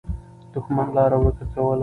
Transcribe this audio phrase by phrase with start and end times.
[0.53, 1.79] دښمن لاره ورکه کوله.